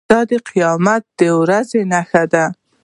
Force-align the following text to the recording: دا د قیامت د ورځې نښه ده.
دا 0.09 0.19
د 0.29 0.31
قیامت 0.49 1.03
د 1.19 1.21
ورځې 1.41 1.81
نښه 1.91 2.23
ده. 2.33 2.45